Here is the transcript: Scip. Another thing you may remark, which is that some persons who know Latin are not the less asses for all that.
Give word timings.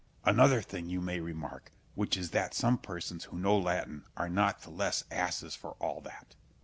Scip. 0.25 0.33
Another 0.33 0.63
thing 0.63 0.89
you 0.89 0.99
may 0.99 1.19
remark, 1.19 1.71
which 1.93 2.17
is 2.17 2.31
that 2.31 2.55
some 2.55 2.79
persons 2.79 3.25
who 3.25 3.37
know 3.37 3.55
Latin 3.55 4.05
are 4.17 4.29
not 4.29 4.63
the 4.63 4.71
less 4.71 5.03
asses 5.11 5.53
for 5.53 5.73
all 5.73 6.01
that. 6.01 6.35